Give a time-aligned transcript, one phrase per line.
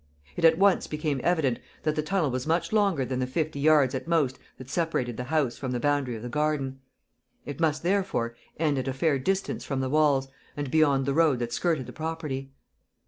[0.35, 3.93] It at once became evident that the tunnel was much longer than the fifty yards
[3.93, 6.79] at most that separated the house from the boundary of the garden.
[7.45, 10.27] It must, therefore, end at a fair distance from the walls
[10.57, 12.51] and beyond the road that skirted the property.